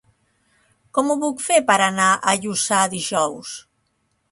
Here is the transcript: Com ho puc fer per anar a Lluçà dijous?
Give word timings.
Com 0.99 1.11
ho 1.13 1.17
puc 1.25 1.43
fer 1.49 1.59
per 1.69 1.77
anar 1.89 2.09
a 2.15 2.35
Lluçà 2.41 2.83
dijous? 2.97 3.55